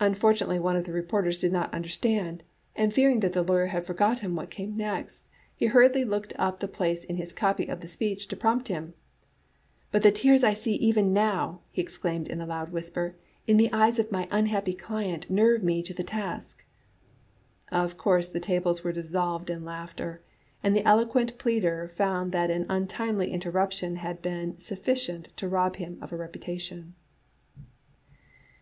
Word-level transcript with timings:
Unfortu 0.00 0.40
nately 0.40 0.58
one 0.58 0.76
of 0.76 0.84
the 0.84 0.94
reporters 0.94 1.38
did 1.38 1.52
not 1.52 1.74
understand, 1.74 2.42
and 2.74 2.90
fear 2.94 3.10
ing 3.10 3.20
that 3.20 3.34
the 3.34 3.42
lawyer 3.42 3.66
had 3.66 3.84
forgotten 3.86 4.34
what 4.34 4.48
came 4.48 4.74
next, 4.78 5.26
he 5.54 5.66
hurriedly 5.66 6.06
looked 6.06 6.32
up 6.38 6.60
the 6.60 6.66
place 6.66 7.04
in 7.04 7.16
his 7.16 7.34
copy 7.34 7.66
of 7.66 7.82
the 7.82 7.86
speech 7.86 8.28
to 8.28 8.34
prompt 8.34 8.68
him. 8.68 8.94
*But 9.92 10.02
the 10.02 10.10
tears 10.10 10.42
I 10.42 10.54
see 10.54 10.72
even 10.76 11.12
now,' 11.12 11.60
he 11.70 11.82
ex 11.82 11.98
claimed 11.98 12.28
in 12.28 12.40
a 12.40 12.46
loud 12.46 12.72
whisper, 12.72 13.14
*in 13.46 13.58
the 13.58 13.70
eyes 13.70 13.98
of 13.98 14.10
my 14.10 14.26
unhappy 14.30 14.72
client 14.72 15.28
nerve 15.28 15.62
me 15.62 15.82
to 15.82 15.92
the 15.92 16.02
task.' 16.02 16.64
Of 17.70 17.98
course 17.98 18.28
the 18.28 18.40
tables 18.40 18.82
were 18.82 18.92
dissolved 18.92 19.50
in 19.50 19.66
laughter, 19.66 20.22
and 20.64 20.74
the 20.74 20.88
eloquent 20.88 21.36
pleader 21.36 21.92
found 21.94 22.32
that 22.32 22.48
an 22.50 22.64
untimely 22.70 23.30
interruption 23.30 23.96
had 23.96 24.22
been 24.22 24.58
sufficient 24.58 25.26
to 25.36 25.46
rob 25.46 25.76
him 25.76 25.98
of 26.00 26.10
a 26.10 26.16
reputation." 26.16 26.94